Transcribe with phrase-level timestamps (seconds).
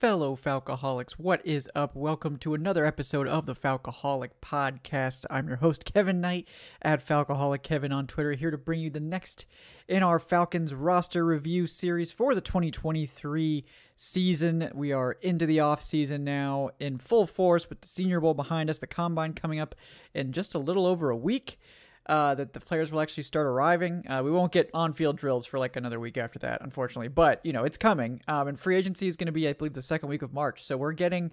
[0.00, 1.94] Fellow Falcoholics, what is up?
[1.94, 5.26] Welcome to another episode of the Falcoholic Podcast.
[5.28, 6.48] I'm your host, Kevin Knight,
[6.80, 9.44] at Falcoholic Kevin on Twitter, here to bring you the next
[9.88, 14.70] in our Falcons roster review series for the 2023 season.
[14.72, 18.70] We are into the off season now in full force with the Senior Bowl behind
[18.70, 19.74] us, the Combine coming up
[20.14, 21.58] in just a little over a week
[22.10, 24.04] uh, that the players will actually start arriving.
[24.08, 27.08] Uh, we won't get on-field drills for like another week after that, unfortunately.
[27.08, 28.20] But you know, it's coming.
[28.26, 30.64] Um, and free agency is going to be, I believe, the second week of March.
[30.64, 31.30] So we're getting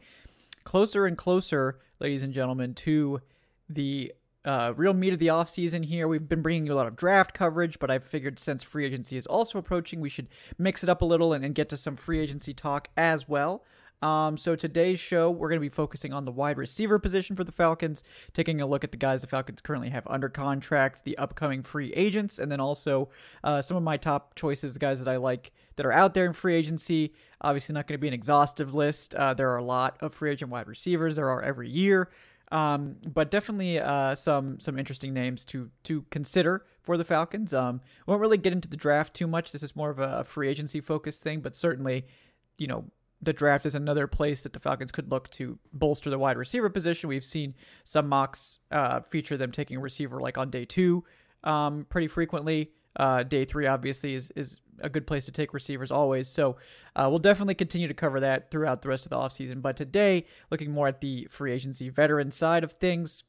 [0.64, 3.22] closer and closer, ladies and gentlemen, to
[3.68, 4.14] the
[4.46, 6.08] uh, real meat of the offseason here.
[6.08, 9.18] We've been bringing you a lot of draft coverage, but I figured since free agency
[9.18, 10.28] is also approaching, we should
[10.60, 13.64] mix it up a little and, and get to some free agency talk as well.
[14.02, 17.44] Um, so today's show, we're going to be focusing on the wide receiver position for
[17.44, 18.04] the Falcons,
[18.34, 21.92] taking a look at the guys the Falcons currently have under contract, the upcoming free
[21.94, 23.10] agents, and then also
[23.44, 26.26] uh, some of my top choices, the guys that I like that are out there
[26.26, 27.14] in free agency.
[27.42, 29.16] Obviously, not going to be an exhaustive list.
[29.16, 31.16] Uh, there are a lot of free agent wide receivers.
[31.16, 32.10] There are every year.
[32.52, 37.54] Um, but definitely uh, some some interesting names to to consider for the Falcons.
[37.54, 39.52] Um, won't really get into the draft too much.
[39.52, 42.06] This is more of a free agency focused thing, but certainly,
[42.58, 42.86] you know,
[43.22, 46.70] the draft is another place that the Falcons could look to bolster the wide receiver
[46.70, 47.10] position.
[47.10, 51.04] We've seen some mocks uh, feature them taking a receiver like on day two
[51.44, 52.72] um, pretty frequently.
[52.96, 56.28] Uh, day three obviously is is a good place to take receivers always.
[56.28, 56.58] So
[56.96, 59.62] uh, we'll definitely continue to cover that throughout the rest of the offseason.
[59.62, 63.24] But today, looking more at the free agency veteran side of things,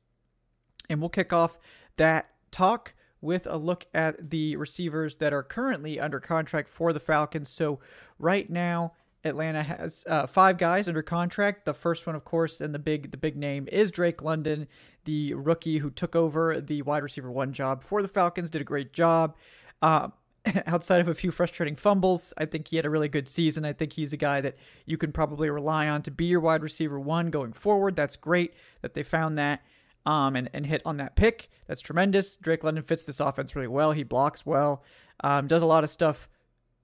[0.90, 1.58] and we'll kick off
[1.96, 7.00] that talk with a look at the receivers that are currently under contract for the
[7.00, 7.48] Falcons.
[7.48, 7.80] So
[8.18, 8.92] right now,
[9.24, 11.64] Atlanta has uh, five guys under contract.
[11.64, 14.68] The first one, of course, and the big the big name is Drake London,
[15.04, 18.50] the rookie who took over the wide receiver one job for the Falcons.
[18.50, 19.36] Did a great job.
[19.82, 20.08] Uh,
[20.66, 23.64] outside of a few frustrating fumbles, I think he had a really good season.
[23.64, 24.56] I think he's a guy that
[24.86, 27.96] you can probably rely on to be your wide receiver one going forward.
[27.96, 29.62] That's great that they found that
[30.06, 31.50] um, and, and hit on that pick.
[31.66, 32.36] That's tremendous.
[32.36, 33.92] Drake London fits this offense really well.
[33.92, 34.82] He blocks well,
[35.20, 36.28] um, does a lot of stuff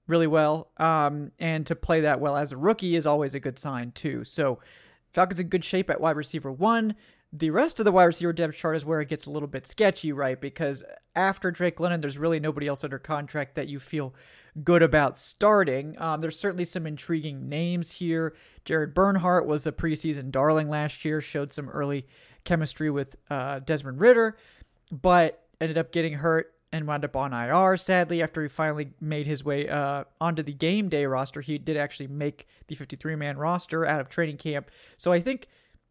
[0.07, 0.71] really well.
[0.77, 4.23] Um, and to play that well as a rookie is always a good sign, too.
[4.23, 4.59] So
[5.13, 6.95] Falcons in good shape at wide receiver one.
[7.31, 9.67] The rest of the wide receiver depth chart is where it gets a little bit
[9.67, 10.39] sketchy, right?
[10.39, 10.83] Because
[11.15, 14.13] after Drake London, there's really nobody else under contract that you feel
[14.63, 15.99] good about starting.
[15.99, 18.35] Um, there's certainly some intriguing names here.
[18.63, 22.07] Jared Bernhardt was a preseason darling last year, showed some early
[22.45, 24.37] chemistry with uh, Desmond Ridder,
[24.91, 27.77] but ended up getting hurt and wound up on IR.
[27.77, 31.77] Sadly, after he finally made his way uh, onto the game day roster, he did
[31.77, 34.69] actually make the 53 man roster out of training camp.
[34.97, 35.47] So I think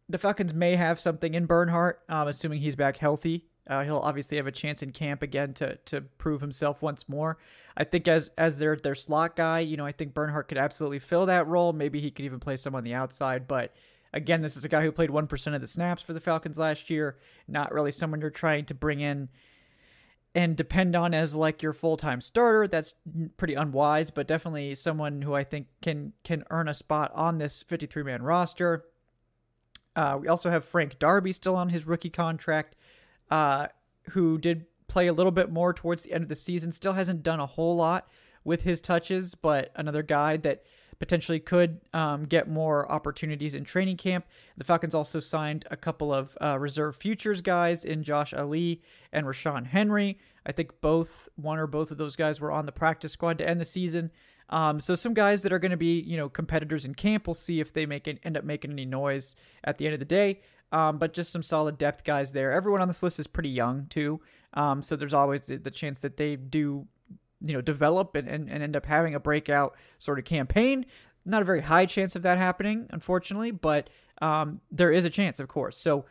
[0.07, 3.45] the Falcons may have something in Bernhardt, um, assuming he's back healthy.
[3.67, 7.39] Uh, he'll obviously have a chance in camp again to to prove himself once more.
[7.75, 10.99] I think as as their their slot guy, you know, I think Bernhardt could absolutely
[10.99, 11.73] fill that role.
[11.73, 13.73] Maybe he could even play some on the outside, but
[14.13, 16.89] again, this is a guy who played 1% of the snaps for the Falcons last
[16.89, 17.17] year.
[17.47, 19.29] Not really someone you're trying to bring in
[20.35, 22.93] and depend on as like your full-time starter that's
[23.37, 27.63] pretty unwise but definitely someone who i think can can earn a spot on this
[27.63, 28.85] 53 man roster
[29.95, 32.75] uh, we also have frank darby still on his rookie contract
[33.31, 33.67] uh,
[34.11, 37.23] who did play a little bit more towards the end of the season still hasn't
[37.23, 38.07] done a whole lot
[38.43, 40.63] with his touches but another guy that
[40.99, 44.25] potentially could um, get more opportunities in training camp.
[44.57, 48.81] The Falcons also signed a couple of uh, reserve futures guys in Josh Ali
[49.11, 50.17] and Ra'Shaun Henry.
[50.45, 53.47] I think both one or both of those guys were on the practice squad to
[53.47, 54.11] end the season.
[54.49, 57.27] Um, so some guys that are going to be you know competitors in camp.
[57.27, 59.99] We'll see if they make it, end up making any noise at the end of
[59.99, 60.41] the day.
[60.71, 62.51] Um, but just some solid depth guys there.
[62.51, 64.19] Everyone on this list is pretty young too.
[64.53, 66.87] Um, so there's always the, the chance that they do
[67.43, 70.85] you know develop and, and, and end up having a breakout sort of campaign.
[71.25, 73.89] Not a very high chance of that happening, unfortunately, but
[74.21, 75.77] um, there is a chance, of course.
[75.77, 76.05] So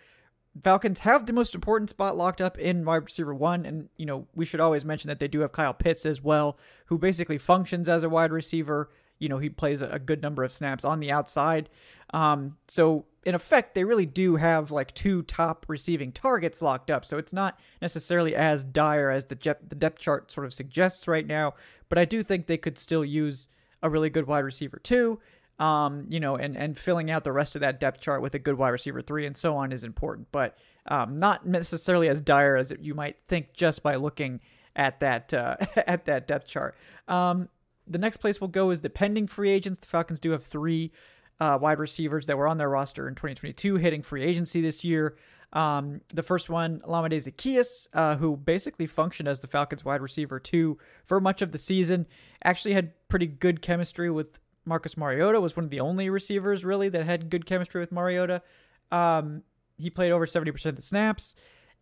[0.63, 4.27] Falcons have the most important spot locked up in wide receiver one, and you know
[4.35, 6.57] we should always mention that they do have Kyle Pitts as well,
[6.87, 8.91] who basically functions as a wide receiver.
[9.19, 11.69] You know he plays a good number of snaps on the outside,
[12.13, 17.05] um, so in effect they really do have like two top receiving targets locked up.
[17.05, 21.09] So it's not necessarily as dire as the je- the depth chart sort of suggests
[21.09, 21.55] right now,
[21.89, 23.49] but I do think they could still use
[23.83, 25.21] a really good wide receiver too
[25.59, 28.39] um, you know, and and filling out the rest of that depth chart with a
[28.39, 30.57] good wide receiver three and so on is important, but
[30.87, 34.41] um, not necessarily as dire as you might think just by looking
[34.77, 36.77] at that uh, at that depth chart.
[37.09, 37.49] Um,
[37.87, 39.79] the next place we'll go is the pending free agents.
[39.79, 40.93] The Falcons do have three
[41.41, 45.17] uh, wide receivers that were on their roster in 2022 hitting free agency this year.
[45.53, 50.41] Um, the first one, Olamide Zaccheaus, uh, who basically functioned as the Falcons wide receiver
[50.41, 52.07] two for much of the season,
[52.43, 56.89] actually had pretty good chemistry with Marcus Mariota was one of the only receivers really
[56.89, 58.43] that had good chemistry with Mariota.
[58.91, 59.43] Um,
[59.77, 61.35] he played over 70% of the snaps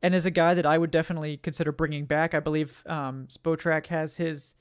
[0.02, 2.34] and is a guy that I would definitely consider bringing back.
[2.34, 4.56] I believe um, Spotrac has his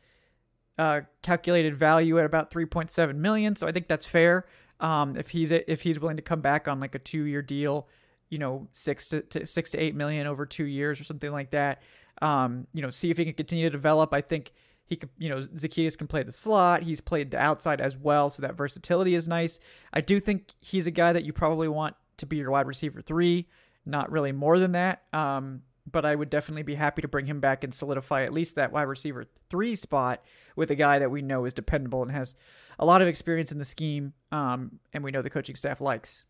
[0.78, 4.46] uh, calculated value at about 3.7 million, so I think that's fair.
[4.80, 7.88] Um, if he's if he's willing to come back on like a two year deal,
[8.30, 11.52] you know, six to, to, six to eight million over two years or something like
[11.52, 11.84] that.
[12.22, 14.12] Um, you know, see if he can continue to develop.
[14.14, 14.54] I think
[14.92, 16.84] he could, you know, Zaccheaus can play the slot.
[16.84, 19.58] He's played the outside as well, so that versatility is nice.
[19.94, 23.00] I do think he's a guy that you probably want to be your wide receiver
[23.00, 23.48] three,
[23.86, 25.04] not really more than that.
[25.14, 28.56] Um, but I would definitely be happy to bring him back and solidify at least
[28.56, 30.26] that wide receiver three spot
[30.58, 32.36] with a guy that we know is dependable and has
[32.78, 36.26] a lot of experience in the scheme, um, and we know the coaching staff likes.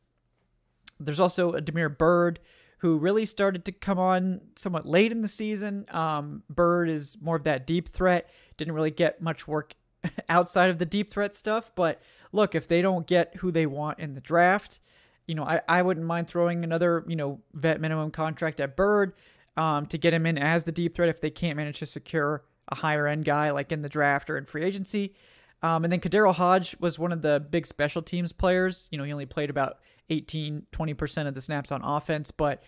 [1.00, 2.40] There's also a Damiere Byrd
[2.82, 5.86] who really started to come on somewhat late in the season.
[5.90, 8.28] Um, Byrd is more of that deep threat.
[8.58, 9.76] Didn't really get much work
[10.30, 11.72] outside of the deep threat stuff.
[11.76, 12.02] But
[12.32, 14.80] look, if they don't get who they want in the draft,
[15.28, 19.14] you know, I, I wouldn't mind throwing another, you know, vet minimum contract at Byrd
[19.56, 22.44] um, to get him in as the deep threat if they can't manage to secure
[22.70, 25.14] a higher end guy like in the draft or in free agency.
[25.62, 28.88] Um, and then KhaDarel Hodge was one of the big special teams players.
[28.92, 29.78] You know, he only played about
[30.12, 32.30] 18, 20% of the snaps on offense.
[32.30, 32.62] But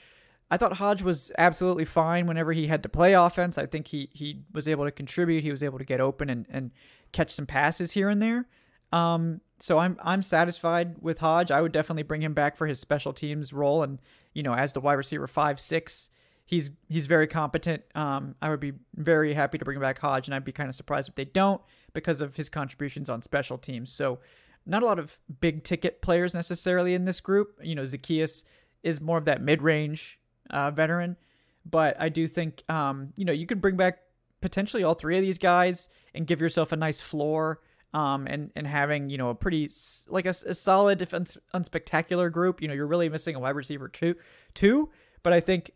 [0.49, 3.57] I thought Hodge was absolutely fine whenever he had to play offense.
[3.57, 5.43] I think he he was able to contribute.
[5.43, 6.71] He was able to get open and, and
[7.11, 8.47] catch some passes here and there.
[8.91, 11.51] Um, so I'm I'm satisfied with Hodge.
[11.51, 13.99] I would definitely bring him back for his special teams role, and
[14.33, 16.09] you know, as the wide receiver five six,
[16.45, 17.83] he's he's very competent.
[17.95, 20.75] Um, I would be very happy to bring back Hodge, and I'd be kind of
[20.75, 21.61] surprised if they don't
[21.93, 23.91] because of his contributions on special teams.
[23.91, 24.19] So
[24.65, 27.59] not a lot of big ticket players necessarily in this group.
[27.61, 28.43] You know, Zaccheaus
[28.81, 30.19] is more of that mid range
[30.49, 31.17] uh, veteran,
[31.65, 33.99] but I do think um, you know you could bring back
[34.41, 37.59] potentially all three of these guys and give yourself a nice floor.
[37.95, 39.69] Um, and and having you know a pretty
[40.07, 42.59] like a, a solid if unspectacular group.
[42.59, 44.15] You know you're really missing a wide receiver too,
[44.55, 44.89] too.
[45.21, 45.69] But I think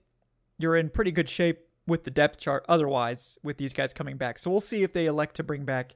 [0.57, 4.38] you're in pretty good shape with the depth chart otherwise with these guys coming back.
[4.40, 5.95] So we'll see if they elect to bring back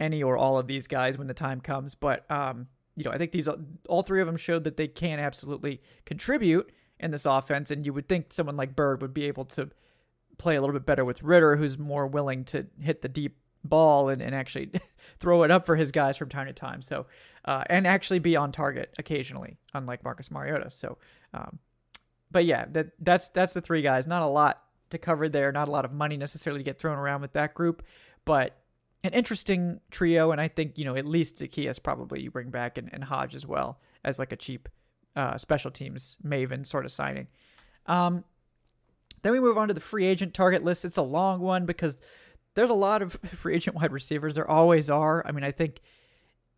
[0.00, 1.94] any or all of these guys when the time comes.
[1.94, 2.66] But um,
[2.96, 3.48] you know, I think these
[3.88, 7.92] all three of them showed that they can absolutely contribute in this offense, and you
[7.92, 9.70] would think someone like Byrd would be able to
[10.38, 14.08] play a little bit better with Ridder, who's more willing to hit the deep ball
[14.08, 14.70] and, and actually
[15.18, 16.82] throw it up for his guys from time to time.
[16.82, 17.06] So,
[17.44, 20.70] uh, and actually be on target occasionally, unlike Marcus Mariota.
[20.70, 20.98] So,
[21.34, 21.58] um,
[22.30, 24.06] but yeah, that that's that's the three guys.
[24.06, 25.52] Not a lot to cover there.
[25.52, 27.82] Not a lot of money necessarily to get thrown around with that group,
[28.24, 28.59] but
[29.02, 32.78] an interesting trio, and I think you know at least Zaccheaus probably you bring back
[32.78, 34.68] and, and Hodge as well as like a cheap
[35.16, 37.28] uh, special teams maven sort of signing.
[37.86, 38.24] Um,
[39.22, 40.84] then we move on to the free agent target list.
[40.84, 42.00] It's a long one because
[42.54, 44.34] there's a lot of free agent wide receivers.
[44.34, 45.24] There always are.
[45.26, 45.80] I mean, I think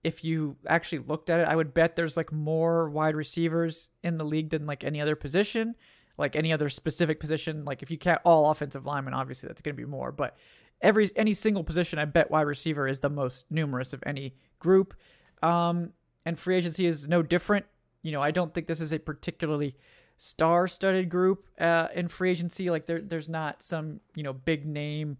[0.04, 4.18] if you actually looked at it, I would bet there's like more wide receivers in
[4.18, 5.76] the league than like any other position,
[6.18, 7.64] like any other specific position.
[7.64, 10.10] Like if you count all offensive linemen, obviously that's going to be more.
[10.10, 10.36] But
[10.82, 14.94] every any single position, I bet wide receiver is the most numerous of any group.
[15.42, 15.92] Um,
[16.26, 17.66] and free agency is no different.
[18.02, 19.76] You know, I don't think this is a particularly
[20.16, 22.70] star-studded group uh, in free agency.
[22.70, 25.18] Like there, there's not some you know big name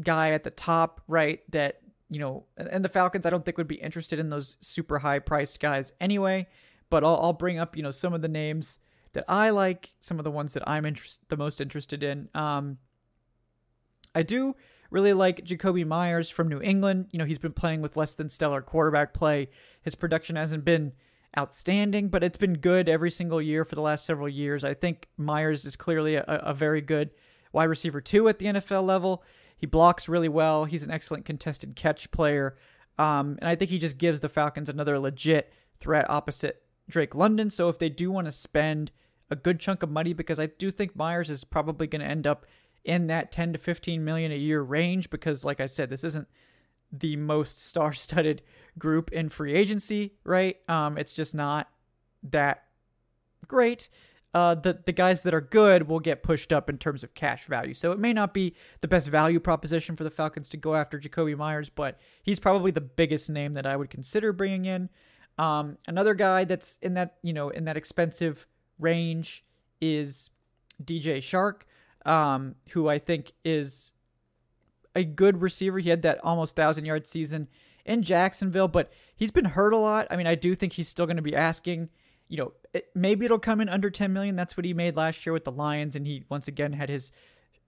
[0.00, 1.40] guy at the top, right?
[1.50, 4.98] That you know, and the Falcons, I don't think would be interested in those super
[4.98, 6.46] high-priced guys anyway.
[6.90, 8.78] But I'll, I'll bring up you know some of the names
[9.12, 12.28] that I like, some of the ones that I'm interest, the most interested in.
[12.34, 12.78] Um,
[14.18, 14.56] I do
[14.90, 17.06] really like Jakobi Meyers from New England.
[17.12, 19.48] You know, he's been playing with less than stellar quarterback play.
[19.82, 20.92] His production hasn't been
[21.38, 24.64] outstanding, but it's been good every single year for the last several years.
[24.64, 27.10] I think Meyers is clearly a, a very good
[27.52, 29.22] wide receiver too at the NFL level.
[29.56, 30.64] He blocks really well.
[30.64, 32.56] He's an excellent contested catch player.
[32.98, 37.50] Um, and I think he just gives the Falcons another legit threat opposite Drake London.
[37.50, 38.90] So if they do want to spend
[39.30, 42.26] a good chunk of money because I do think Meyers is probably going to end
[42.26, 42.46] up
[42.84, 46.28] in that 10 to 15 million a year range because like I said this isn't
[46.92, 48.42] the most star-studded
[48.78, 50.56] group in free agency, right?
[50.68, 51.68] Um it's just not
[52.22, 52.64] that
[53.46, 53.88] great.
[54.34, 57.46] Uh, the the guys that are good will get pushed up in terms of cash
[57.46, 57.72] value.
[57.72, 60.98] So it may not be the best value proposition for the Falcons to go after
[60.98, 64.90] Jakobi Meyers, but he's probably the biggest name that I would consider bringing in.
[65.38, 68.46] Um, another guy that's in that you know in that expensive
[68.78, 69.44] range
[69.80, 70.30] is
[70.84, 71.62] DJ Chark,
[72.04, 73.92] um, who I think is
[74.94, 75.78] a good receiver.
[75.78, 77.48] He had that almost thousand yard season
[77.84, 80.06] in Jacksonville, but he's been hurt a lot.
[80.10, 81.88] I mean, I do think he's still going to be asking.
[82.28, 84.36] You know, it, maybe it'll come in under 10 million.
[84.36, 87.10] That's what he made last year with the Lions, and he once again had his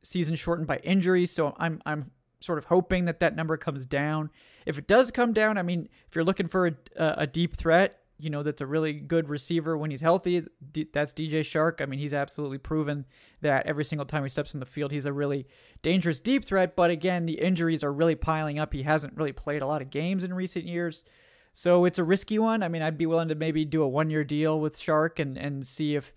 [0.02, 1.26] season shortened by injury.
[1.26, 2.10] So I'm I'm
[2.40, 4.30] sort of hoping that that number comes down.
[4.66, 8.00] If it does come down, I mean, if you're looking for a, a deep threat,
[8.20, 10.46] you know, that's a really good receiver when he's healthy,
[10.92, 11.80] that's DJ Chark.
[11.80, 13.06] I mean, he's absolutely proven
[13.40, 15.46] that every single time he steps in the field, he's a really
[15.82, 16.76] dangerous deep threat.
[16.76, 18.72] But again, the injuries are really piling up.
[18.72, 21.04] He hasn't really played a lot of games in recent years.
[21.52, 22.62] So it's a risky one.
[22.62, 25.36] I mean, I'd be willing to maybe do a one year deal with Shark and,
[25.36, 26.12] and see if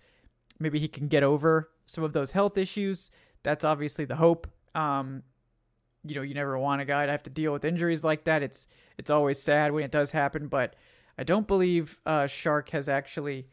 [0.60, 3.12] maybe he can get over some of those health issues.
[3.43, 4.48] That's obviously the hope.
[4.75, 5.24] Um,
[6.05, 8.43] you know, you never want a guy to have to deal with injuries like that.
[8.43, 8.67] It's
[8.98, 10.75] it's always sad when it does happen, but
[11.17, 13.48] I don't believe uh, Chark has actually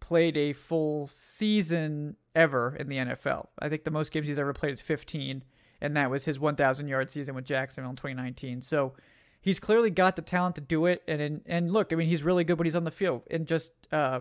[0.00, 3.48] played a full season ever in the NFL.
[3.58, 5.42] I think the most games he's ever played is 15,
[5.80, 8.60] and that was his 1,000 yard season with Jacksonville in 2019.
[8.60, 8.94] So
[9.40, 11.02] he's clearly got the talent to do it.
[11.08, 13.22] And and, and look, I mean, he's really good when he's on the field.
[13.30, 14.20] In just uh,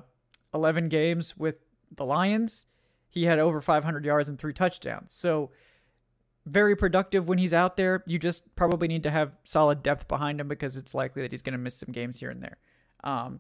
[0.54, 1.56] 11 games with
[1.96, 2.66] the Lions,
[3.10, 5.12] he had over 500 yards and three touchdowns.
[5.12, 5.52] So
[6.46, 8.04] very productive when he's out there.
[8.06, 11.42] You just probably need to have solid depth behind him because it's likely that he's
[11.42, 12.58] going to miss some games here and there.
[13.06, 13.40] Um,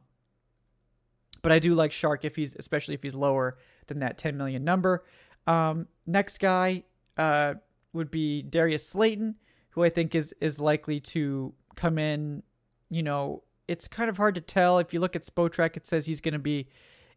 [1.41, 3.57] but I do like Chark if he's, especially if he's lower
[3.87, 5.03] than that 10 million number.
[5.47, 6.83] Um, next guy
[7.17, 7.55] uh,
[7.93, 9.35] would be Darius Slayton,
[9.71, 12.43] who I think is is likely to come in.
[12.89, 14.79] You know, it's kind of hard to tell.
[14.79, 16.67] If you look at Spotrac, it says he's going to be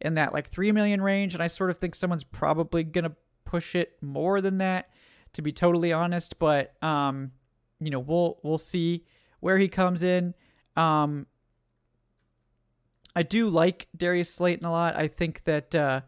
[0.01, 3.17] in that like three million range, and I sort of think someone's probably going to
[3.45, 4.91] push it more than that
[5.33, 6.39] to be totally honest.
[6.39, 7.33] But um,
[7.81, 9.05] you know, we'll we'll see
[9.41, 10.35] where he comes in.
[10.77, 11.27] Um,
[13.15, 14.97] I do like Darius Slayton a lot.
[14.97, 16.01] I think that uh,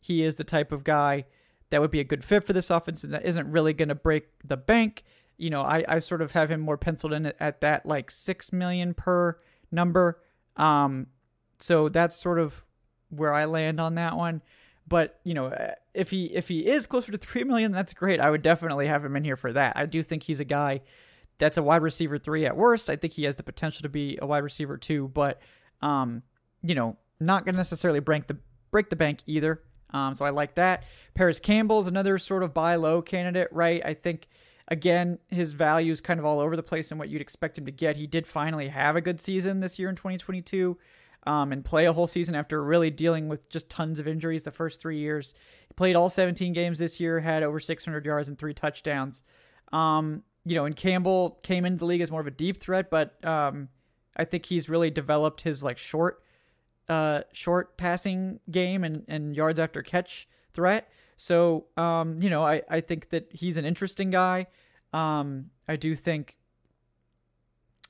[0.00, 1.24] he is the type of guy
[1.70, 3.94] that would be a good fit for this offense and that isn't really going to
[3.94, 5.02] break the bank.
[5.36, 8.52] You know, I, I sort of have him more penciled in at that like six
[8.52, 9.38] million per
[9.72, 10.20] number.
[10.56, 11.08] Um,
[11.58, 12.64] so that's sort of
[13.10, 14.42] where I land on that one.
[14.86, 18.20] But you know, uh, if he if he is closer to three million, that's great.
[18.20, 19.76] I would definitely have him in here for that.
[19.76, 20.82] I do think he's a guy
[21.38, 22.88] that's a wide receiver three at worst.
[22.88, 25.40] I think he has the potential to be a wide receiver two, but
[25.82, 26.22] um,
[26.64, 28.36] you know, not gonna necessarily break the
[28.70, 29.62] break the bank either.
[29.90, 30.84] Um, so I like that.
[31.14, 33.80] Parris Campbell is another sort of buy low candidate, right?
[33.84, 34.28] I think
[34.68, 37.66] again his value is kind of all over the place in what you'd expect him
[37.66, 37.96] to get.
[37.96, 40.76] He did finally have a good season this year in 2022
[41.26, 44.50] um, and play a whole season after really dealing with just tons of injuries the
[44.50, 45.34] first three years.
[45.68, 49.22] He played all 17 games this year, had over 600 yards and three touchdowns.
[49.72, 52.90] Um, you know, and Campbell came into the league as more of a deep threat,
[52.90, 53.68] but um,
[54.16, 56.22] I think he's really developed his like short,
[56.88, 60.90] uh, short passing game and, and yards after catch threat.
[61.16, 64.46] So, um, you know, I, I think that he's an interesting guy.
[64.92, 66.36] Um, I do think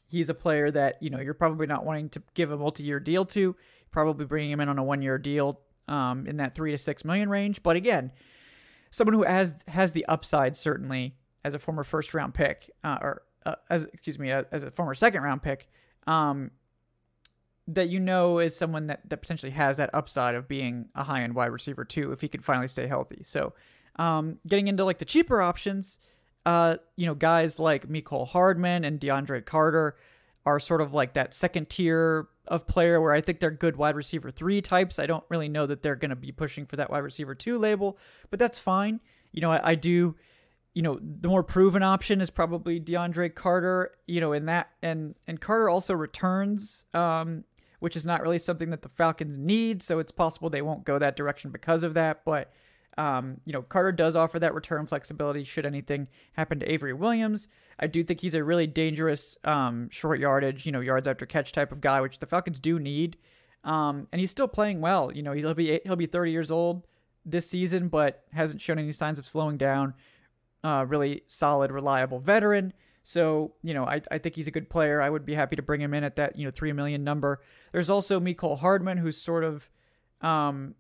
[0.09, 3.25] he's a player that you know you're probably not wanting to give a multi-year deal
[3.27, 3.57] to.
[3.91, 7.29] Probably bringing him in on a one-year deal um, in that three to six million
[7.29, 7.63] range.
[7.63, 8.11] But again,
[8.91, 13.57] someone who has has the upside certainly as a former first-round pick, uh, or uh,
[13.71, 15.69] as excuse me, uh, as a former second-round pick,
[16.07, 16.51] um,
[17.67, 21.35] that you know is someone that that potentially has that upside of being a high-end
[21.35, 23.23] wide receiver too, if he could finally stay healthy.
[23.23, 23.55] So,
[23.97, 25.99] um, getting into like the cheaper options
[26.47, 29.97] uh, you know, guys like Mecole Hardman and DeAndre Carter
[30.45, 33.97] are sort of like that second tier of player where I think they're good wide
[33.97, 34.99] receiver three types.
[34.99, 37.57] I don't really know that they're going to be pushing for that wide receiver two
[37.57, 37.99] label,
[38.31, 39.01] but that's fine.
[39.33, 40.15] You know, I, I, do,
[40.75, 45.15] you know, the more proven option is probably DeAndre Carter, you know, in that, and,
[45.27, 47.45] and Carter also returns, um,
[47.81, 49.83] which is not really something that the Falcons need.
[49.83, 52.25] So it's possible they won't go that direction because of that.
[52.25, 52.53] But,
[52.97, 57.49] um, you know, Carter does offer that return flexibility should anything happen to Avery Williams.
[57.79, 61.53] I do think he's a really dangerous um, short yardage, you know, yards after catch
[61.53, 63.17] type of guy, which the Falcons do need.
[63.65, 65.11] Um, and he's still playing well.
[65.13, 66.87] You know, he'll be he'll be 30 years old
[67.25, 69.95] this season, but hasn't shown any signs of slowing down.
[70.63, 72.73] Uh, really solid, reliable veteran.
[73.05, 75.01] So, you know, I, I think he's a good player.
[75.01, 77.43] I would be happy to bring him in at that, you know, 3 million number.
[77.71, 79.69] There's also Mecole Hardman, who's sort of,
[80.23, 80.75] um,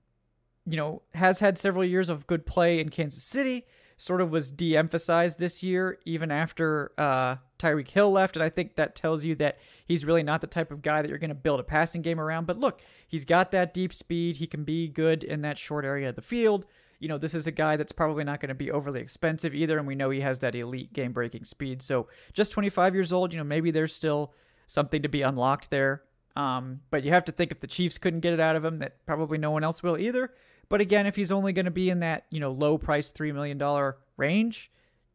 [0.66, 3.66] you know, has had several years of good play in Kansas City.
[3.98, 8.74] Sort of was de-emphasized this year, even after uh, Tyreek Hill left, and I think
[8.74, 11.34] that tells you that he's really not the type of guy that you're going to
[11.34, 12.46] build a passing game around.
[12.46, 14.38] But look, he's got that deep speed.
[14.38, 16.66] He can be good in that short area of the field.
[17.04, 19.76] You know, this is a guy that's probably not going to be overly expensive either,
[19.76, 21.82] and we know he has that elite game-breaking speed.
[21.82, 24.32] So just 25 years old, you know, maybe there's still
[24.68, 26.02] something to be unlocked there.
[26.34, 28.78] Um, but you have to think if the Chiefs couldn't get it out of him,
[28.78, 30.32] that probably no one else will either.
[30.70, 33.32] But again, if he's only going to be in that you know low price three
[33.32, 34.70] million dollar range,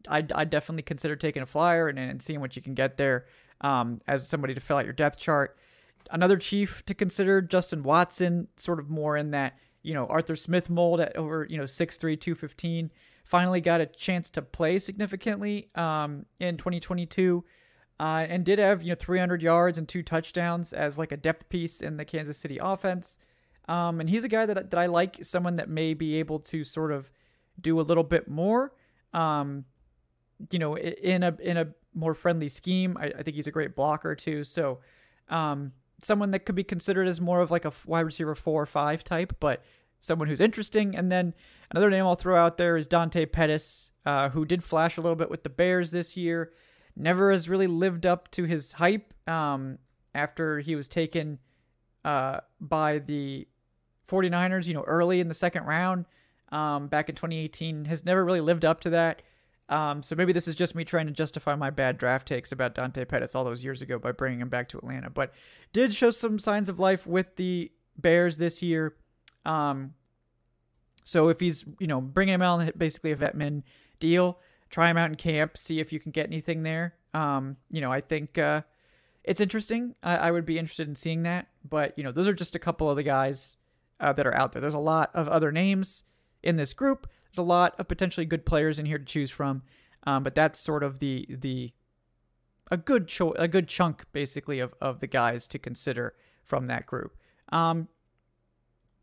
[0.08, 3.26] I'd, I'd definitely consider taking a flyer and, and seeing what you can get there
[3.62, 5.58] um, as somebody to fill out your depth chart.
[6.12, 10.70] Another chief to consider, Justin Watson, sort of more in that you know Arthur Smith
[10.70, 12.92] mold at over you know 6'3", 215.
[13.24, 17.44] Finally got a chance to play significantly um, in 2022.
[18.00, 21.50] Uh, and did have you know 300 yards and two touchdowns as like a depth
[21.50, 23.18] piece in the Kansas City offense.
[23.68, 26.64] Um, and he's a guy that, that I like, someone that may be able to
[26.64, 27.12] sort of
[27.62, 28.74] do a little bit more.
[29.14, 29.66] Um,
[30.50, 32.98] you know, in a in a more friendly scheme.
[33.00, 34.44] I, I think he's a great blocker too.
[34.44, 34.80] So,
[35.30, 38.66] um, someone that could be considered as more of like a wide receiver four or
[38.66, 39.64] five type, but
[40.00, 40.96] someone who's interesting.
[40.96, 41.34] And then
[41.72, 45.16] another name I'll throw out there is Dante Pettis, uh, who did flash a little
[45.16, 46.52] bit with the Bears this year.
[46.96, 49.78] Never has really lived up to his hype um,
[50.14, 51.40] after he was taken
[52.04, 53.48] uh, by the
[54.10, 56.06] 49ers, you know, early in the second round
[56.52, 59.22] um, back in 2018, has never really lived up to that.
[59.70, 62.74] Um, so maybe this is just me trying to justify my bad draft takes about
[62.74, 65.12] Dante Pettis all those years ago by bringing him back to Atlanta.
[65.12, 65.32] But
[65.72, 68.96] did show some signs of life with the Bears this year.
[69.46, 69.94] Um,
[71.04, 73.64] so if he's, you know, bringing him out basically a vetman
[74.00, 76.96] deal, try him out in camp, see if you can get anything there.
[77.14, 78.62] Um, you know, I think uh,
[79.24, 79.96] it's interesting.
[80.02, 81.48] I, I would be interested in seeing that.
[81.68, 83.58] But, you know, those are just a couple of the guys
[84.00, 84.62] uh, that are out there.
[84.62, 86.06] There's a lot of other names
[86.42, 87.08] in this group.
[87.32, 89.64] There's a lot of potentially good players in here to choose from,
[90.04, 91.74] um, but that's sort of the the
[92.72, 96.86] a good cho- a good chunk basically of of the guys to consider from that
[96.86, 97.16] group.
[97.50, 97.88] Um,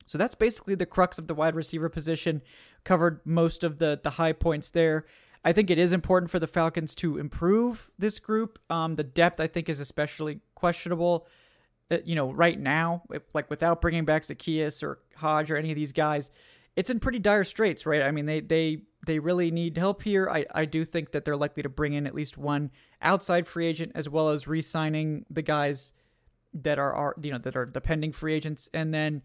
[0.07, 2.43] so that's basically the crux of the wide receiver position.
[2.85, 5.07] Covered most of the the high points there.
[5.45, 8.59] I think it is important for the Falcons to improve this group.
[8.69, 11.29] Um, the depth I think is especially questionable.
[11.89, 15.77] Uh, you know, right now, like without bringing back Zaccheaus or Hodge or any of
[15.77, 16.33] these guys,
[16.77, 18.03] it's in pretty dire straits, right?
[18.03, 20.29] I mean, they they they really need help here.
[20.31, 22.71] I I do think that they're likely to bring in at least one
[23.03, 25.93] outside free agent as well as re-signing the guys
[26.53, 29.23] that are, are you know that are the pending free agents, and then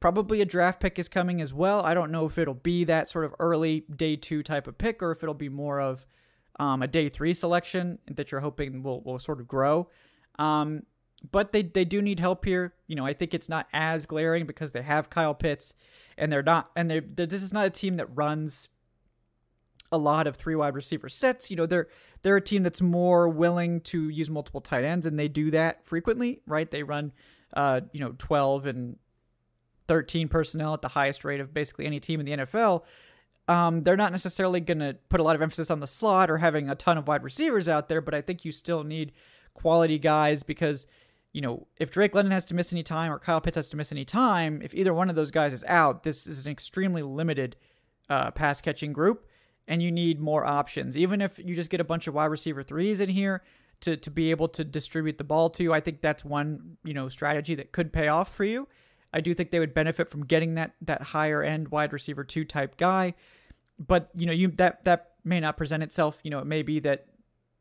[0.00, 1.82] probably a draft pick is coming as well.
[1.82, 5.02] I don't know if it'll be that sort of early day two type of pick
[5.02, 6.06] or if it'll be more of
[6.60, 9.88] um, a day three selection that you're hoping will will sort of grow.
[10.38, 10.82] Um,
[11.30, 12.74] but they they do need help here.
[12.86, 15.74] You know, I think it's not as glaring because they have Kyle Pitts,
[16.18, 18.68] and they're not, and they're this is not a team that runs
[19.90, 21.50] a lot of three wide receiver sets.
[21.50, 21.88] You know, they're
[22.22, 25.84] they're a team that's more willing to use multiple tight ends, and they do that
[25.84, 26.70] frequently, right?
[26.70, 27.12] They run,
[27.54, 28.96] uh, you know, twelve and
[29.86, 32.84] thirteen personnel at the highest rate of basically any team in the NFL.
[33.46, 36.36] Um, they're not necessarily going to put a lot of emphasis on the slot or
[36.36, 39.12] having a ton of wide receivers out there, but I think you still need
[39.54, 40.86] quality guys because
[41.38, 43.76] you know, if Drake London has to miss any time or Kyle Pitts has to
[43.76, 47.00] miss any time, if either one of those guys is out, this is an extremely
[47.00, 47.54] limited
[48.10, 49.24] uh, pass catching group,
[49.68, 50.98] and you need more options.
[50.98, 53.44] Even if you just get a bunch of wide receiver threes in here
[53.82, 57.08] to to be able to distribute the ball to, I think that's one you know
[57.08, 58.66] strategy that could pay off for you.
[59.12, 62.44] I do think they would benefit from getting that that higher end wide receiver two
[62.44, 63.14] type guy,
[63.78, 66.18] but you know you that that may not present itself.
[66.24, 67.06] You know, it may be that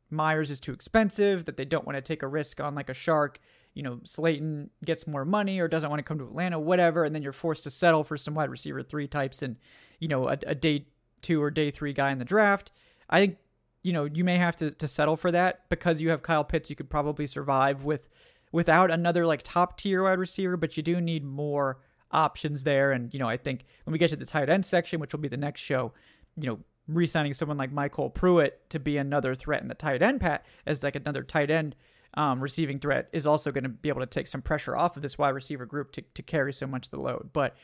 [0.10, 2.94] Meyers is too expensive, that they don't want to take a risk on like a
[2.94, 3.36] Chark
[3.78, 7.14] you know, Slayton gets more money or doesn't want to come to Atlanta, whatever, and
[7.14, 9.56] then you're forced to settle for some wide receiver three types and,
[10.00, 10.88] you know, a, a day
[11.22, 12.72] two or day three guy in the draft.
[13.08, 13.38] I think,
[13.84, 16.72] you know, you may have to, to settle for that because you have Kyle Pitts.
[16.72, 18.10] You could probably survive with
[18.52, 21.80] without another like top tier wide receiver, but you do need more
[22.12, 22.92] options there.
[22.92, 25.20] And, you know, I think when we get to the tight end section, which will
[25.20, 25.94] be the next show,
[26.36, 30.20] you know, re-signing someone like MyCole Pruitt to be another threat in the tight end
[30.20, 31.76] pat as like another tight end
[32.16, 35.04] um, receiving threat is also going to be able to take some pressure off of
[35.04, 37.30] this wide receiver group to, to carry so much of the load.
[37.34, 37.56] But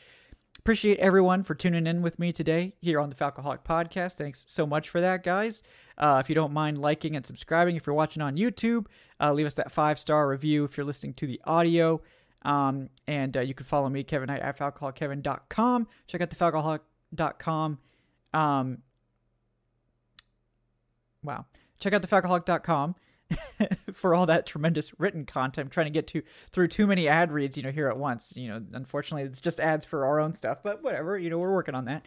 [0.58, 4.14] appreciate everyone for tuning in with me today here on the Falcoholic Podcast.
[4.14, 5.62] Thanks so much for that, guys.
[5.98, 8.86] Uh, if you don't mind liking and subscribing, if you're watching on YouTube,
[9.20, 12.00] uh, leave us that five star review if you're listening to the audio.
[12.42, 15.88] Um, and uh, you can follow me, Kevin Knight, at falcoholicKevin.com.
[16.06, 17.78] Check out the falcoholic.com.
[18.34, 18.78] Um,
[21.22, 21.46] wow.
[21.80, 22.94] Check out the falcoholic.com
[23.94, 25.66] for all that tremendous written content.
[25.66, 28.32] I'm trying to get to through too many ad reads, you know, here at once.
[28.36, 31.18] You know, unfortunately, it's just ads for our own stuff, but whatever.
[31.18, 32.06] You know, we're working on that.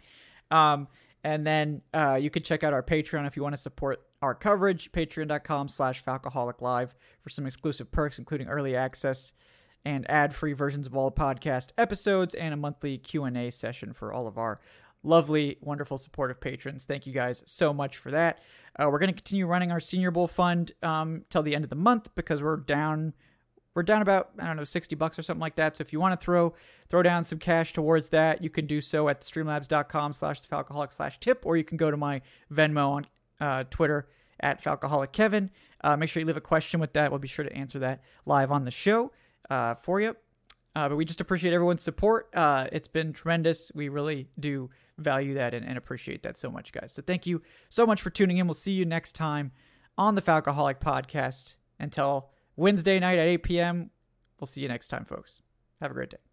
[0.50, 0.88] Um,
[1.24, 4.34] and then uh, you can check out our Patreon if you want to support our
[4.34, 4.92] coverage.
[4.92, 9.32] Patreon.com slash Falcoholic Live for some exclusive perks, including early access
[9.84, 14.26] and ad-free versions of all the podcast episodes and a monthly Q&A session for all
[14.26, 14.60] of our
[15.02, 16.84] lovely, wonderful, supportive patrons.
[16.84, 18.40] Thank you guys so much for that.
[18.78, 21.70] Uh, we're going to continue running our Senior Bowl fund um, till the end of
[21.70, 23.14] the month because we're down
[23.74, 25.76] we're down about I don't know 60 bucks or something like that.
[25.76, 26.54] So if you want to throw
[26.88, 30.92] throw down some cash towards that, you can do so at streamlabs.com slash the falcoholic
[30.92, 32.20] slash tip, or you can go to my
[32.52, 33.06] Venmo on
[33.40, 34.08] uh, Twitter
[34.40, 35.50] at falcoholic Kevin.
[35.82, 37.10] Uh, make sure you leave a question with that.
[37.10, 39.12] We'll be sure to answer that live on the show
[39.48, 40.16] uh, for you.
[40.78, 42.28] Uh, but we just appreciate everyone's support.
[42.32, 43.72] Uh, it's been tremendous.
[43.74, 46.92] We really do value that and, and appreciate that so much, guys.
[46.92, 48.46] So thank you so much for tuning in.
[48.46, 49.50] We'll see you next time
[49.96, 51.56] on the Falcoholic Podcast.
[51.80, 53.90] Until Wednesday night at 8 p.m.,
[54.38, 55.42] we'll see you next time, folks.
[55.80, 56.27] Have a great day.